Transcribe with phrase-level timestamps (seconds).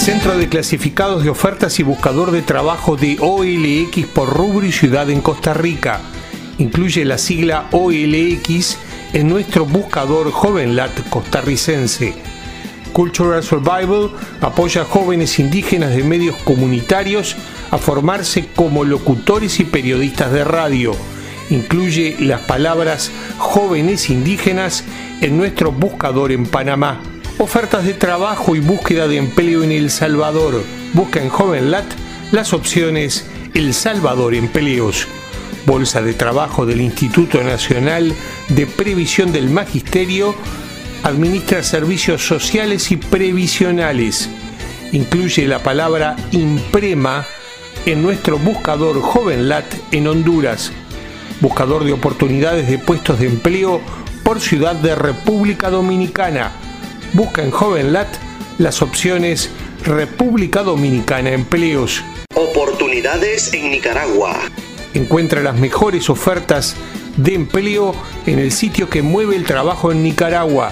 [0.00, 5.10] Centro de Clasificados de Ofertas y Buscador de Trabajo de OLX por rubro y ciudad
[5.10, 6.00] en Costa Rica.
[6.56, 8.78] Incluye la sigla OLX
[9.12, 12.14] en nuestro buscador JovenLat costarricense.
[12.94, 14.10] Cultural Survival
[14.40, 17.36] apoya a jóvenes indígenas de medios comunitarios
[17.70, 20.92] a formarse como locutores y periodistas de radio.
[21.50, 24.82] Incluye las palabras jóvenes indígenas
[25.20, 27.02] en nuestro buscador en Panamá.
[27.40, 30.62] Ofertas de trabajo y búsqueda de empleo en El Salvador.
[30.92, 31.86] Busca en JovenLat
[32.32, 35.08] las opciones El Salvador Empleos.
[35.64, 38.12] Bolsa de Trabajo del Instituto Nacional
[38.50, 40.34] de Previsión del Magisterio
[41.02, 44.28] administra servicios sociales y previsionales.
[44.92, 47.24] Incluye la palabra imprema
[47.86, 50.72] en nuestro buscador JovenLat en Honduras,
[51.40, 53.80] buscador de oportunidades de puestos de empleo
[54.24, 56.59] por ciudad de República Dominicana.
[57.12, 58.08] Busca en JovenLat
[58.58, 59.50] las opciones
[59.84, 62.04] República Dominicana Empleos.
[62.36, 64.38] Oportunidades en Nicaragua.
[64.94, 66.76] Encuentra las mejores ofertas
[67.16, 70.70] de empleo en el sitio que mueve el trabajo en Nicaragua.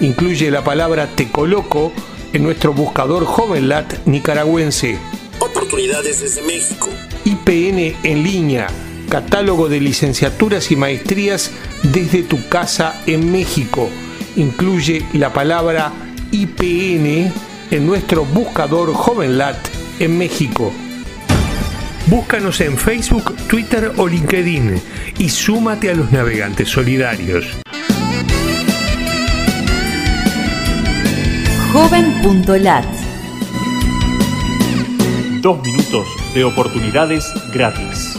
[0.00, 1.92] Incluye la palabra Te Coloco
[2.32, 4.98] en nuestro buscador JovenLat nicaragüense.
[5.40, 6.90] Oportunidades desde México.
[7.24, 8.68] IPN en línea,
[9.08, 11.50] catálogo de licenciaturas y maestrías
[11.82, 13.90] desde tu casa en México.
[14.36, 15.92] Incluye la palabra
[16.30, 17.32] IPN
[17.70, 19.56] en nuestro buscador JovenLat
[19.98, 20.72] en México.
[22.06, 24.80] Búscanos en Facebook, Twitter o LinkedIn
[25.18, 27.44] y súmate a los navegantes solidarios.
[31.72, 32.84] Joven.lat
[35.40, 38.18] Dos minutos de oportunidades gratis.